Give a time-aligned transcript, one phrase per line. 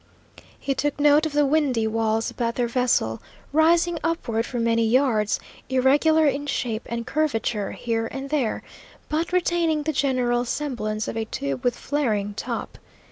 [0.59, 3.21] He took note of the windy walls about their vessel,
[3.53, 5.39] rising upward for many yards,
[5.69, 8.63] irregular in shape and curvature here and there,
[9.09, 12.79] but retaining the general semblance of a tube with flaring top.